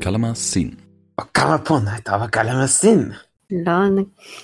[0.00, 0.76] Kalamazin.
[1.18, 3.12] A kalapon, a Kalamazin.
[3.50, 3.72] לא,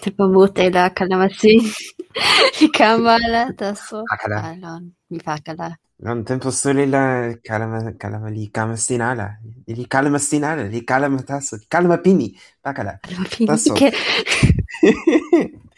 [0.00, 1.60] תפמות אלא הקלמצין,
[2.72, 4.02] כמה לה תעשו.
[4.12, 4.52] הקלה.
[4.52, 4.88] אלון,
[5.26, 5.68] והקלה.
[6.00, 9.36] Non tempo solo la calma calma lì calma stinala
[9.66, 13.90] lì calma stinala lì calma tasso calma pini bacala calma pini che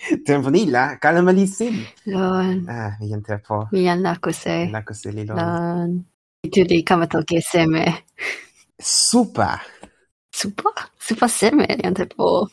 [0.25, 1.85] Tempo Temponilla, kalamalisin.
[2.07, 2.65] Lon.
[2.69, 3.69] Ah, miyan tepo.
[3.73, 5.37] Miyan La cose li lon.
[5.37, 6.05] Lon.
[6.43, 7.85] Ituri kamatoke seme.
[8.81, 9.61] Supa.
[10.33, 10.73] Supa?
[10.99, 12.49] Supa seme, mi yan tempo.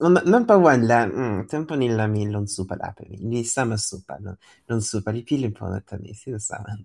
[0.00, 3.18] Non non pa wan la mm, tempo ni la mi lon supa la pe mi.
[3.20, 4.36] Ni sama supa, Non,
[4.68, 6.78] non supa li pili po na tani, si lo sama.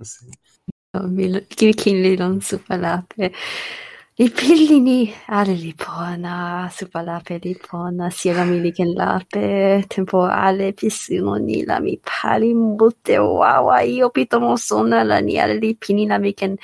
[0.93, 3.31] No, mi lo, kikin li lon supa la pe.
[4.17, 6.71] I pillini ale lipona,
[7.03, 15.03] la mi li ken lape, tempo ale pisimoni lami palimbute wawa io pito mo sona
[15.03, 16.55] lani ale li pinina miken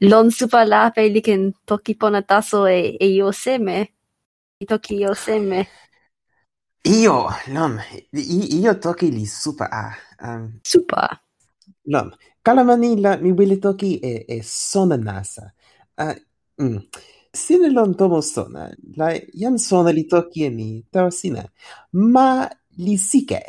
[0.00, 3.88] lon supalape liken toki pona taso e, e io seme,
[4.60, 5.68] i toki io seme.
[6.84, 7.80] Io, lom,
[8.12, 9.96] I, io toki li supa a.
[10.20, 11.08] Um, supa.
[11.86, 15.50] Lom, kalamani la mi wili toki e, e sona nasa.
[15.96, 16.14] Uh,
[16.60, 16.82] Mm.
[17.32, 19.08] Sine lon tomo sona, la
[19.40, 21.44] jan sona li toki e mi, tawa sina,
[21.92, 22.48] ma
[22.84, 23.40] li sike.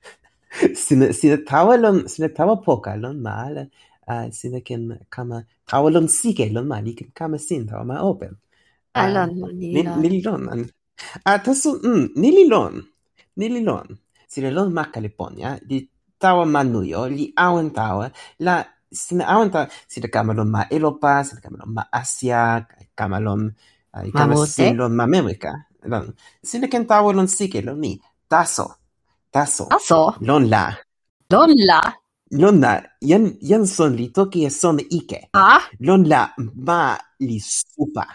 [0.84, 3.64] sina, sina tawa lon, sina tawa poka lon ma, la,
[4.10, 4.82] uh, sina ken
[5.14, 8.34] kama, tawa lon sike lon ma, li ken kama sin tawa ma open.
[8.94, 10.42] Uh, Alon, ni, ni lon.
[10.52, 10.62] An.
[11.24, 12.82] A taso, mm, ni li lon,
[13.38, 13.88] ni li lon.
[14.28, 15.78] Sina lon maka li ponia, li
[16.18, 16.44] tawa
[17.18, 18.56] li awen tawa, la
[19.02, 22.42] sina awen tan sina kamalon ma Elopa, sina kamalon ma Asia,
[22.98, 23.42] kamalon
[23.96, 25.52] ai kamalon ma Memrika.
[25.84, 26.14] Lon.
[26.42, 27.92] Sina ken tawa lon sike lon ni.
[28.30, 28.66] Taso.
[29.34, 29.64] Taso.
[29.76, 30.14] Aso.
[30.20, 30.72] Lon la.
[31.30, 31.80] Lon la.
[32.40, 32.72] Lon la.
[33.00, 35.28] yan, yan son li toki e son ike.
[35.34, 35.62] Ah?
[35.86, 36.22] Lon la
[36.66, 38.06] ma li supa.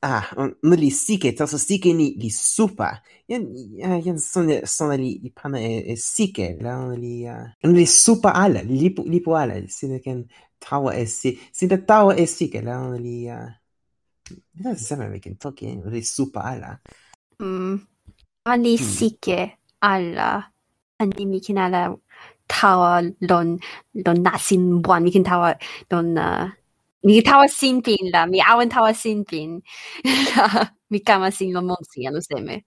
[0.00, 3.02] Ah, ona li sike, taso sike ni li supa.
[3.28, 3.42] jan,
[4.04, 7.86] jan sona, sona li, li pana e, e sike, la ona li, uh, ona li
[7.86, 10.22] supa ala, li lipu, lipu ala, sina ken
[10.62, 13.50] tawa e si, sina tawa e sike, la ona li, uh,
[14.54, 16.76] mi tan seme mi ken toki, ona li supa ala.
[17.42, 17.74] Mm,
[18.46, 18.94] ona li hmm.
[18.94, 19.40] sike
[19.82, 20.30] ala,
[21.02, 21.82] ani mi kin ala
[22.48, 23.58] tawa lon,
[24.06, 25.52] lon nasin buan, mi kin tawa
[25.90, 26.46] lon, uh,
[27.04, 29.62] mi tawa sin pin la, mi awen tawa sin pin.
[30.90, 32.64] mi kama sin lo monsi anu seme.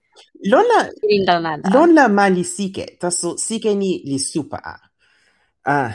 [0.50, 4.74] Lon la, lon la mali sike, taso sike ni li supa a.
[5.64, 5.90] Ah,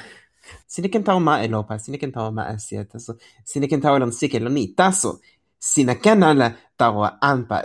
[0.68, 3.12] sine ken tawa ma Elopa, lopa, sine ken tawa ma asia, taso
[3.50, 5.20] sine ken tawa lon sike lon ni, taso
[5.60, 6.48] sina ken ala
[6.80, 7.58] tawa anpa,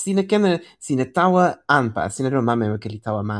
[0.00, 3.38] sina ken sina tawa anpa, sina lo mame wa ke li tawa ma,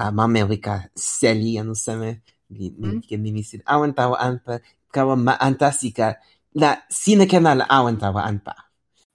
[0.00, 2.10] uh, mame wika seli anu seme.
[2.52, 3.00] Ni, ni, mm.
[3.08, 4.60] ni, ni, ni, ni, ni, ni,
[4.94, 6.06] kawa ma antasika
[6.60, 8.54] la sina ken ala awan tawa anpa.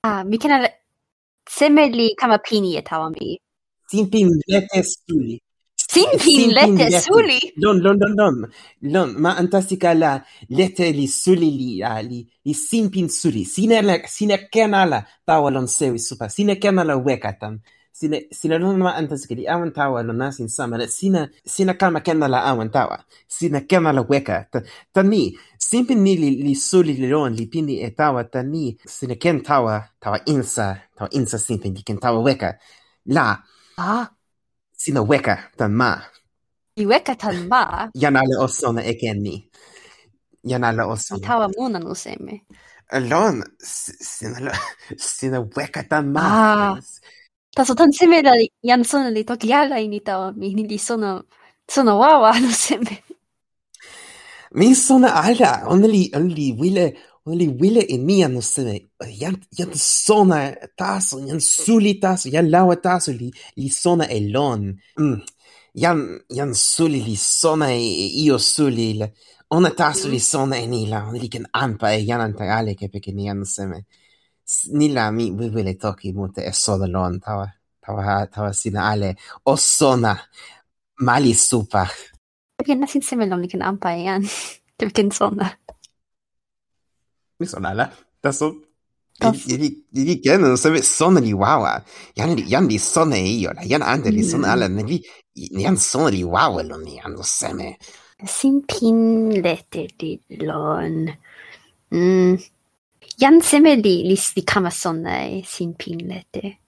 [0.03, 0.69] Ah, mi ken ala
[1.57, 3.37] seme li kama pini e tawa mi.
[3.89, 5.35] Simpin lete suli.
[5.93, 7.39] Sin pin lete suli?
[7.55, 8.35] Don, don, don, don.
[8.81, 10.11] Don, ma antasika la
[10.49, 13.45] lete li suli li, uh, li, li sinpin suli.
[13.45, 16.29] Sina, la, sina kena la tawa lon sewi supa.
[16.29, 17.55] Sina kena la weka tan
[17.97, 21.21] sina, sina lon ma antas kili awan tawa lon nasin sama la sina,
[21.53, 22.97] sina kama kena la awan tawa,
[23.35, 24.59] sina kena la weka, ta,
[24.93, 25.23] ta ni,
[25.67, 28.65] simpin ni li, li suli li lon, li pini e tawa, ta ni,
[28.95, 32.49] sina ken tawa, tawa insa, tawa insa simpin, li ken tawa weka,
[33.15, 33.25] la,
[33.77, 34.05] ah.
[34.05, 34.09] a,
[34.81, 35.91] sina weka tan ma.
[36.77, 37.89] I weka tan ma?
[38.01, 39.35] Jan ala o sona e ken ni.
[40.49, 41.25] Jan ala o sona.
[41.27, 42.35] Tawa munan seme
[43.09, 44.53] Lon, sina,
[45.15, 46.21] sina weka tan ma.
[46.21, 46.77] Ah.
[47.57, 51.25] ただ単せめらいやんそので時やらいにたわみにりその
[51.67, 52.85] そのわわのせめ
[54.53, 58.61] mi sona ala oneli oneli wile oneli wile en mi no se
[59.21, 65.19] yan yan sona taso yan suli taso yan lawa taso li li sona elon mm.
[65.73, 69.07] yan yan suli li sona e, e io suli la
[69.49, 72.99] ona taso li sona en ila oneli ken anpa e yan anta ale ke pe
[73.11, 73.79] ni yan seme.
[74.79, 77.56] Nila mi wile toki mute e soda lon tawa
[77.87, 80.19] tawa, tawa sina ale, o sona,
[80.99, 81.87] mali supa.
[82.65, 84.23] Ken nasin semel ni ken ampa yan.
[84.23, 85.47] Eh, Tem ken sona.
[87.39, 87.85] Mi sona la.
[88.21, 88.55] Da so.
[89.17, 91.79] di ken no seme sona li wawa.
[92.17, 94.53] Yan li yan li sona io la yan ande li sona mm.
[94.53, 94.97] ala ne vi
[95.63, 97.77] yan sona li wawa lo ni ando seme.
[98.25, 98.99] Sin pin
[99.45, 101.07] lete di lon.
[101.93, 102.35] Mm.
[103.21, 106.66] Yan seme li li li kama sona eh, sin pin lete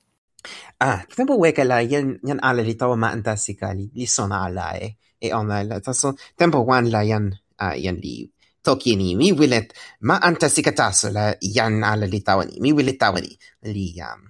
[0.80, 3.34] a, tempo weka la jan, jan ale li tawa ma ante
[3.78, 7.26] li, li sona ala e, e ona la taso tempo wan la jan,
[7.58, 8.16] a, jan li
[8.64, 9.16] toki ni.
[9.16, 10.72] Mi wilet ma ante sika
[11.12, 12.60] la yan ala li tawa ni.
[12.60, 13.32] Mi wile tawa ni.
[13.64, 14.22] Li, um,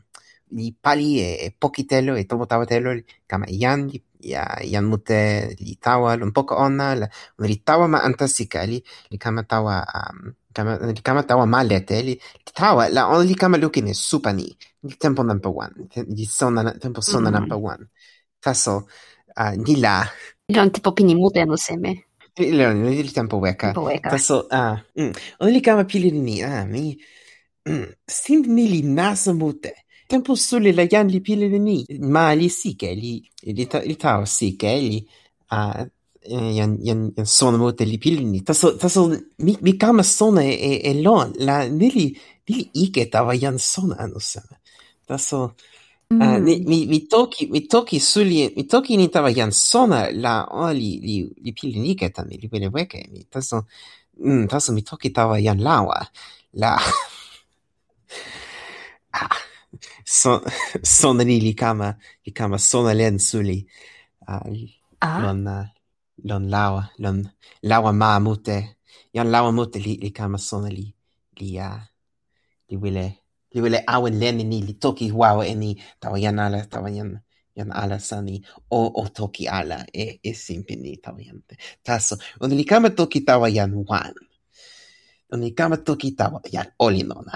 [0.52, 2.90] li pali e, e pokitelo e tomo tawa telo
[3.28, 7.08] kama jan li ya yan mute li tawa lon poco ona la
[7.48, 11.64] li tawa ma ante sika li li kama tawa um, kama, li kama tawa ma
[11.64, 12.14] lete te, li,
[12.46, 14.48] li tawa, la on li kama lukin e supa ni,
[14.84, 17.34] li tempo number one li sona, tempo sona mm.
[17.34, 17.88] nampa wan.
[18.40, 18.88] Taso,
[19.36, 20.06] uh, ni la...
[20.50, 22.06] Lon tipo pini mute no seme.
[22.38, 23.74] Lon, li tempo weka.
[23.74, 24.10] Tempo weka.
[24.10, 26.98] Taso, ah, mm, ona li kama pili ni, ah, mi,
[27.66, 27.86] mm,
[28.48, 29.86] ni li naso mute.
[30.08, 34.26] Tempo suli la jan li pili ni, ma li sike, li, li, ta, li tawa
[34.26, 35.04] sike, li,
[35.52, 35.86] ah,
[36.28, 38.42] jan jan jan sona mute li pilin ni.
[38.44, 39.08] Taso taso
[39.40, 42.18] mi mi kama sona e e lon la nili
[42.48, 44.60] nili ike tawa jan sona anu seme.
[45.08, 45.56] Taso
[46.10, 46.22] mm.
[46.22, 50.46] uh, ni, mi mi toki mi toki suli mi toki ni tava jan sona la
[50.52, 53.24] o li li li pilin ike tan li pene weke mi.
[53.30, 53.66] Taso
[54.20, 56.00] mm, taso mi toki tava jan lawa
[56.54, 56.76] la
[59.20, 59.38] ah.
[60.06, 60.42] son
[61.00, 61.96] sona ni li kama
[62.26, 63.66] li kama sona len suli.
[64.28, 64.46] Uh,
[65.02, 65.20] ah.
[65.24, 65.66] Non, uh,
[66.24, 67.24] lon lawa, lon
[67.64, 68.58] lawa ma mute,
[69.14, 70.88] yan lawa mute li, li kama sona li,
[71.40, 71.80] li, uh,
[72.70, 73.06] li wile,
[73.54, 75.72] li wile awen len ni, li toki wawa e ni,
[76.02, 77.20] tawa yan ala, tawa yan
[77.58, 78.40] yan ala sani,
[78.72, 81.60] o, o toki ala, e, e simpi ni tawa yan te.
[81.84, 84.16] Taso, on li kama toki tawa yan wan,
[85.34, 87.36] on li kama toki tawa yan olin ona.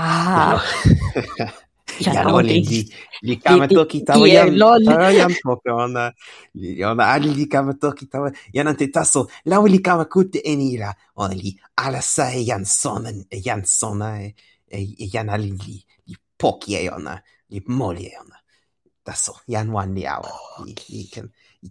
[0.00, 0.62] Ah!
[1.98, 2.88] Cioè, no ah, li li gli,
[3.20, 6.12] gli cava tocchi tavo iam, allora iam poco, ona,
[7.12, 11.58] ali li cava tocchi tavo, iam ante taso lau li cava cutte enira, ona li,
[11.74, 17.20] ala sa e iam sonan, yan sona, e jan ali li, li pochi e ona,
[17.48, 18.36] li moli e ona.
[19.02, 20.28] taso jan wan li awa,
[20.64, 21.08] li, li,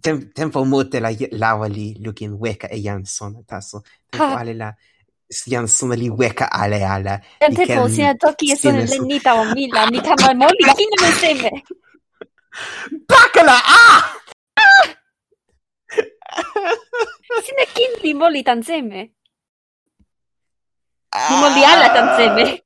[0.00, 4.74] tem, tempo mote la, lawa li, lukin weka e jan sona, taso tempo ale la,
[5.46, 7.20] Jansson liweka ale ale.
[7.40, 11.50] Ja tylko, siinä toki se on niitä on millään, mitä me mollikin me teemme.
[13.08, 13.60] Pakala!
[13.64, 14.16] Ah!
[17.44, 19.00] Sinnekin li molli tantsemme.
[21.30, 22.62] Li molli alla tantsemme.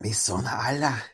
[0.00, 1.11] Mi sono alla.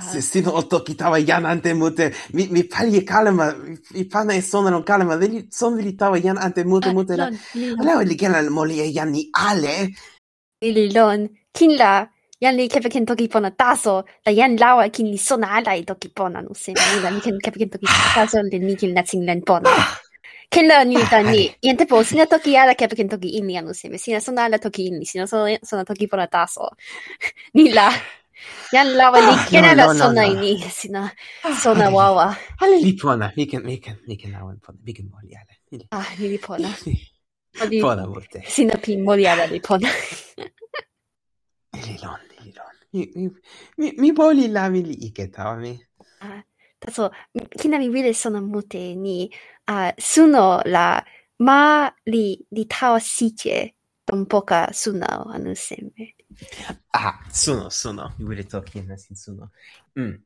[0.00, 3.52] Se sino o toki tawa yan ante mute, mi, mi pali e kalema,
[3.94, 7.30] mi pana e sona non kalema, veli, son veli tawa yan ante mute mute la.
[7.54, 9.92] Leo li kena moli e yan ni ale.
[10.94, 12.06] Lon, kin la,
[12.40, 15.84] yan li kepe ken toki pona taso, la yan lawa kin li sona ala i
[15.84, 18.94] toki pona, no se, mi la, mi ken kepe ken toki taso, li ni kin
[18.96, 19.70] natsing len pona.
[20.50, 23.74] Ken la ni ta ni, te po, sina toki ala kepe ken toki ini anu
[23.74, 26.70] se, sina sona ala toki ini, sina sona, sona toki pona taso.
[27.54, 27.90] ni la,
[28.72, 29.46] Yan lawa ni ah.
[29.50, 31.10] kena la sona ini sina
[31.44, 31.54] ah.
[31.56, 32.36] sona wawa.
[32.60, 35.54] Ale li pona, mi ken mi ken mi ken lawan pona, mi ken moli ale.
[35.90, 36.70] Ah, mi li pona.
[37.54, 38.42] Pona volte.
[38.50, 39.86] Sina pin moli ale li pona.
[41.86, 42.74] Li lon, li lon.
[42.92, 43.30] Mi mi
[43.78, 45.78] mi mi boli la mi li iketa mi.
[46.20, 46.42] Ah,
[46.80, 47.10] taso
[47.60, 49.30] kina mi wile sona mute ni
[49.66, 51.02] ah suno la
[51.46, 53.74] ma li li tawa sike
[54.06, 56.13] don poka suna anu seme.
[56.92, 58.12] Ah, suno, suno.
[58.18, 59.50] You were talking in this suno.
[59.96, 60.18] Mm.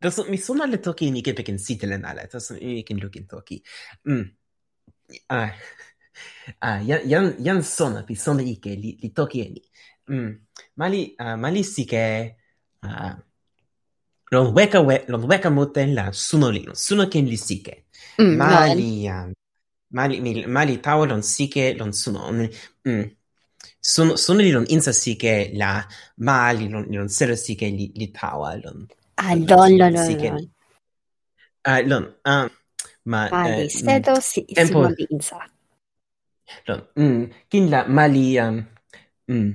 [0.00, 2.28] Das mi suno le toki ni ke pekin sitelen ale.
[2.32, 3.62] Das ni ken look in toki.
[4.06, 4.30] Mm.
[5.28, 5.52] Ah.
[6.60, 9.62] Ah, yan yan yan suno pi suno ike li li toki ni.
[10.08, 10.38] Mm.
[10.76, 12.36] Mali uh, mali si ke
[12.82, 13.16] uh, ah,
[14.32, 17.84] Lon weka we, lon weka mote la suno li, suno ken li sike.
[18.18, 19.28] Mm, mali, mali, ah,
[19.90, 22.32] mali, mali, tawa lon sike, lon suno.
[22.84, 23.10] Mm
[23.84, 25.84] sun sun li non insa si che la
[26.18, 28.86] ma li non li non sero si che li li tawa lon.
[29.16, 30.50] Ah lon lon lon lon
[31.64, 32.46] ah lon ah
[33.10, 35.38] ma ma li mm, sedo si tempo li insa.
[36.66, 38.64] Lon mm kin la ma li um
[39.26, 39.50] mm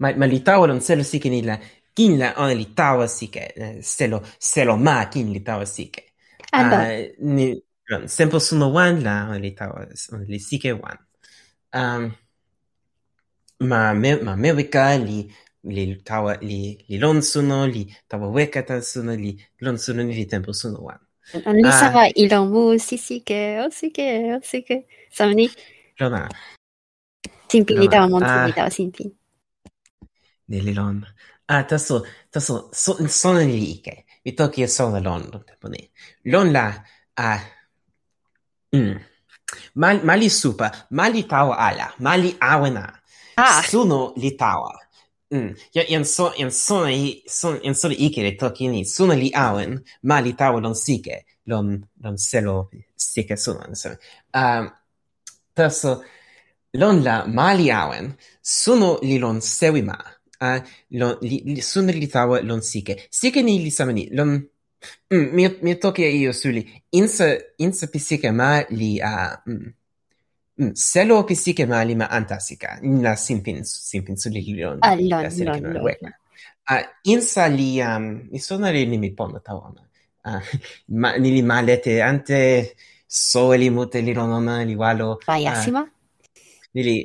[0.00, 1.58] ma ma li tawa lon sero si che ni la
[1.96, 5.40] kin la on li tawa si che eh, se lo se lo ma kin li
[5.42, 6.12] tawa si che
[6.52, 6.88] ah, ah
[7.20, 7.56] ni
[7.88, 10.98] lon sempo suno wan la on li tawa on li si che wan.
[11.72, 12.14] Um
[13.60, 15.18] ma me ma me weka li
[15.64, 19.32] li tawa li li lon suno li tawa weka tan suno li
[19.64, 21.00] lon suno ni li tempo suno wan.
[21.48, 21.78] An li Ah.
[21.80, 24.06] sama ilon mu si sike o sike
[24.36, 24.76] o sike
[25.10, 25.48] sama ni?
[26.00, 26.28] Lona.
[27.48, 28.46] Sinpin li Lona, tawa monti ah.
[28.46, 29.10] li tawa sinpin
[30.48, 31.00] ni li lon.
[31.48, 34.04] Ah taso taso so, sono li ike.
[34.24, 35.80] Mi toki e sono lon tempo ni.
[36.32, 36.66] Lon la
[37.16, 37.40] ah
[38.72, 38.96] mm.
[39.74, 42.84] Mal, mali supa, mali tawa ala, mali awena.
[43.36, 43.62] Ah.
[43.62, 44.72] Suno li tawa.
[45.34, 45.54] Mm.
[45.72, 48.84] Ja, jan so, jan sona i, son, jan sona ike li toki ni.
[48.84, 51.24] Suno li awen, ma li tawa lon sike.
[51.50, 51.74] Lon,
[52.04, 53.74] lon selo sike suno.
[53.74, 53.90] So.
[53.90, 53.96] Um,
[54.42, 54.70] ehm,
[55.54, 56.02] taso,
[56.78, 58.12] lon la ma li awen,
[58.42, 59.98] suno li lon sewi ma.
[60.40, 60.60] Uh,
[61.00, 62.98] lon, li, li, suno li tawa lon sike.
[63.10, 64.08] Sike ni li samani.
[64.12, 64.36] Lon,
[65.10, 66.62] mm, mi, mi toki e io suli.
[66.90, 69.14] Insa, insa pisike ma li a...
[69.46, 69.72] Uh, mm.
[70.56, 72.78] Mm, selo pi sike ma li ma antasika.
[73.02, 74.78] La simpin, simpin su li lion.
[74.82, 76.12] Ah, lon, lon, lon.
[76.70, 79.82] Ah, insa li, mm, mi sona li ni mi pono ta ona.
[80.22, 80.40] Ah,
[81.00, 82.74] ma, ni li ma lete ante
[83.06, 85.18] so li mute li lon ona, li walo.
[85.26, 85.80] Vaiasima?
[85.80, 85.90] Ah,
[86.74, 86.96] ni li,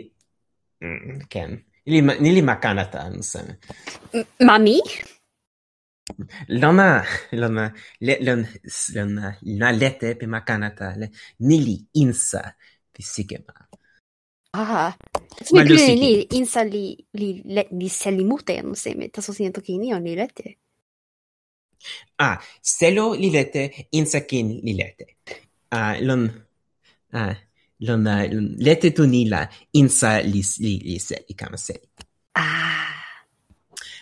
[0.85, 1.57] mm, ken.
[1.85, 3.41] Li, ni li ma kanata, se.
[4.45, 4.77] Mami?
[6.47, 8.47] Lona, lona, lona, lon,
[8.95, 12.41] lona, na lete pe ma kanata, le, ni li insa,
[13.01, 13.53] sigma.
[14.51, 14.95] Ah,
[15.51, 19.61] ma gli ni insa li li le li seli mute non se metta so sento
[19.61, 20.57] che ni li lette.
[22.17, 25.17] Ah, selo li lette insa kin li lette.
[25.69, 26.27] Ah, lon
[27.11, 27.35] ah,
[27.77, 31.79] lon, ah, lon lette tu ni la insa li li li se i kama se.
[32.33, 32.89] Ah.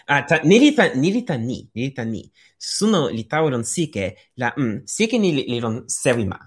[0.09, 2.23] Ah, ta, nilita, nilita ni, nilita ni.
[2.57, 6.39] Suno li tauron sike, la, mm, sike ni li, li ron sewima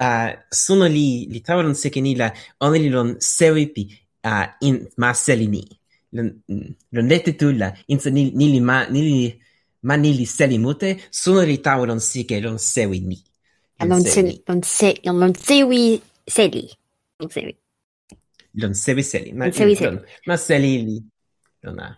[0.00, 3.82] uh, suno li li tauron seke ni la ona li lon sewi pi
[4.24, 5.62] uh, in ma seli ni.
[6.16, 6.30] Lon,
[6.94, 9.16] lon lete tu la insa ni, ni li ma ni li
[9.82, 13.18] ma ni li seli mute suno li tauron seke lon sewi ni.
[13.84, 15.82] Lon sewi lon se lon sewi
[16.26, 16.64] seli.
[17.20, 17.54] Lon sewi.
[18.54, 19.32] Lon sewi seli.
[19.32, 19.96] Ma, sewi seli.
[19.96, 20.98] Lon, ma seli li.
[21.62, 21.88] Lon a.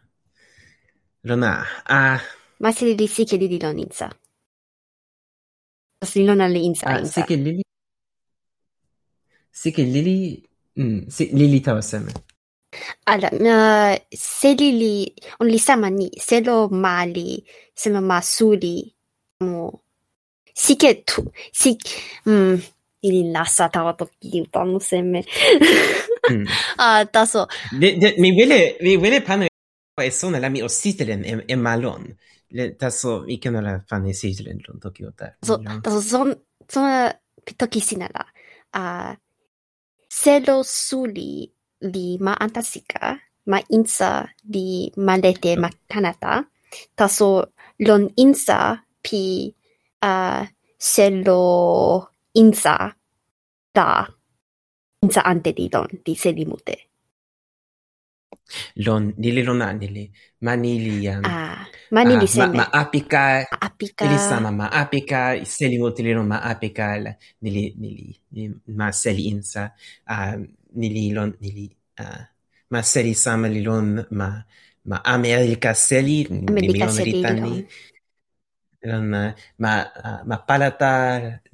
[1.28, 1.54] Lon a.
[1.88, 2.20] Uh,
[2.60, 4.10] ma seli li sike li li lon insa.
[6.00, 6.24] Pas li
[6.64, 6.86] insa.
[6.88, 7.20] Ah, insa.
[7.20, 7.69] Sike li li
[9.52, 10.42] sike lili,
[10.76, 12.12] mm, si, lili tawa seme.
[13.06, 18.94] Ala, uh, se lili, on li sama ni, se lo mali, sema ma suli,
[19.40, 19.82] mo,
[20.54, 21.90] sike tu, sike,
[22.26, 22.60] mm,
[23.02, 25.24] ili nasa tawa toki utanu seme.
[26.30, 26.46] mm.
[26.78, 27.46] ah, taso.
[27.78, 29.46] De, de, mi wile, mi wile pano
[30.02, 32.06] e sona la mi ositelen e, e malon.
[32.50, 35.36] Le, taso, ikeno la pano e sitelen lon toki otar.
[35.42, 36.34] So, taso, son,
[36.68, 37.10] son,
[37.56, 38.24] toki sinala.
[38.72, 39.16] Ah, uh,
[40.20, 41.48] selo suli
[41.92, 43.16] li ma antasika,
[43.50, 46.34] ma insa li malete ma Kanata,
[46.98, 47.30] taso
[47.86, 48.58] lon insa
[49.04, 49.48] pi
[50.04, 50.42] uh,
[50.76, 51.42] selo
[52.42, 52.76] insa
[53.76, 53.88] da
[55.04, 56.89] insa ante li lon li seli mute.
[58.84, 60.04] Lon nili lona nili
[60.44, 62.46] ma nili um, Ah, ma ni li ah, seme.
[62.56, 63.22] ma, ma apika
[63.60, 64.04] apika.
[64.04, 68.42] ili sama ma apika seli mo tili lon ma apika la, nili nili ni,
[68.78, 69.62] ma seli insa
[70.08, 70.34] uh,
[70.80, 71.66] nili lon nili
[72.00, 72.22] uh,
[72.72, 74.28] ma seli sama li lon ma
[74.90, 77.64] ma Amerika seli ni Amerika mi lon seli li li tani lon.
[78.90, 79.30] lon uh,
[79.62, 79.72] ma
[80.04, 80.92] uh, ma palata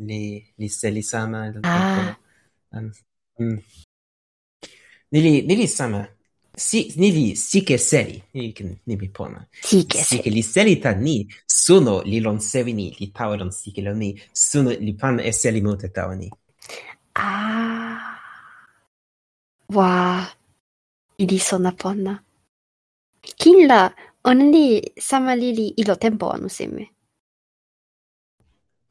[0.09, 0.23] li
[0.59, 2.15] li seli sama lon Ah.
[2.76, 2.91] Um,
[3.41, 3.59] mm.
[5.12, 6.00] nili nili sama
[6.57, 8.23] si ni li sike seli.
[8.33, 8.55] Ni
[8.87, 9.47] ni mi pona.
[9.63, 13.83] Sike sike li seli tan ni suno li lon sevi ni li tawa lon sike
[13.83, 16.31] lon ni suno li pan e seli mute tawa ni.
[17.15, 18.19] Ah.
[19.69, 19.91] Wa
[21.19, 22.15] ili sona pona.
[23.41, 23.81] Kin la
[24.25, 26.85] ona li sama li li ilo tempo anu seme.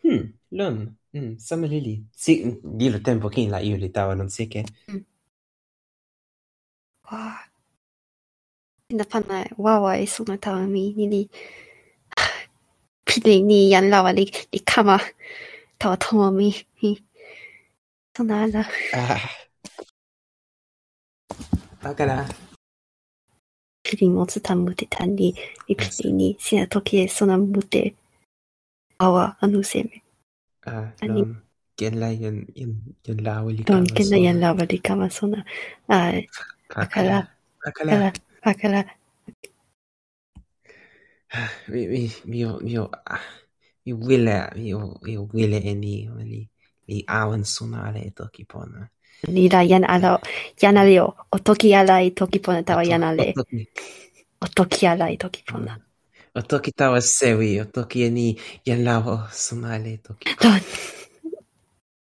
[0.04, 0.76] Hmm lon
[1.14, 1.96] hm sama li li.
[2.12, 2.32] Si
[2.80, 5.04] li lo tempo kin la io li tawa lon sike mm.
[7.12, 7.45] Wow.
[8.92, 10.94] Ina pana wawa e sona tawa mi.
[10.94, 11.30] Nili.
[13.06, 15.00] Pili ni yan lawa li, li kama
[15.80, 16.52] tawa tomo mi.
[16.82, 16.92] Hi.
[18.18, 18.62] Sona ala.
[18.94, 19.22] ah
[21.82, 22.30] akala
[23.86, 25.34] Pili motsu tan mute tan li.
[25.68, 27.96] Li pili ni sina toki e sona mute.
[29.00, 29.98] Awa anu seme.
[30.70, 31.42] ah Ani- lon
[31.78, 32.72] ken la yen yen
[33.06, 34.26] yen lawa li Don kama kena sona.
[34.26, 35.40] yan lawa li kama sona.
[35.90, 36.14] Ah,
[36.78, 37.18] akala
[37.66, 38.10] akala akala,
[38.46, 38.86] facala.
[41.68, 42.78] Mi, mi, mio, mi,
[43.86, 46.50] mi wile, mi, mio wile e ni, li,
[46.88, 47.44] li awan
[47.86, 48.90] ale e toki pona.
[49.28, 50.22] Li la yan ala,
[50.62, 53.34] yan ale o, o toki ala e toki pona tawa yan ale.
[54.42, 55.80] O toki ala e toki pona.
[56.36, 59.28] O toki tawa sewi, o toki e ni, yan lao
[59.74, 60.60] ale e toki pona.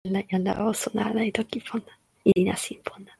[0.05, 0.25] Don.
[0.33, 1.93] Yan lao sunare e toki pona.
[2.25, 3.13] Ili nasin pona.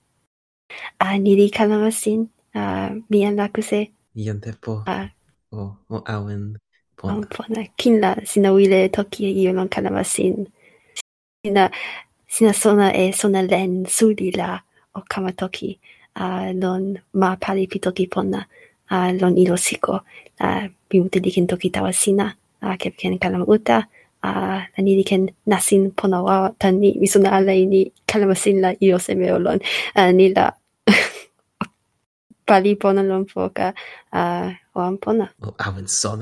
[0.99, 3.91] A, ni li kalama sin a bien lakuse.
[4.17, 4.83] Iom tempo.
[4.87, 5.09] Ah.
[5.53, 6.57] O, o awen.
[7.01, 7.19] Bona.
[7.19, 7.65] O, bona.
[7.77, 10.47] Kinla sina wile toki e io non kalama sin.
[11.45, 11.71] Sina,
[12.29, 14.61] sina sona e sona len suli la
[14.95, 15.79] o kama toki.
[16.15, 18.45] a lon ma pali pi toki pona.
[18.91, 20.01] a lon ilo siko.
[20.41, 22.35] Uh, mi mute diken toki tawa sina.
[22.63, 23.89] Uh, kepken kalama uta.
[24.25, 28.71] a uh, ni ken nasin pona wa tan ni misuna ala ni kalama sin la
[28.81, 29.59] io se meolon
[29.97, 30.53] uh, ni la
[32.47, 33.67] pali pona lon poka
[34.21, 34.23] a
[34.75, 35.27] o anpona.
[35.47, 36.21] o awen sona.